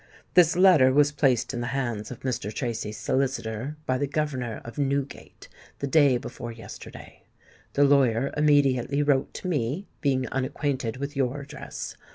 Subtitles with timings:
[0.33, 2.51] "This letter was placed in the hands of Mr.
[2.51, 7.21] Tracy's solicitor, by the governor of Newgate, the day before yesterday.
[7.73, 11.95] The lawyer immediately wrote to me, being unacquainted with your address.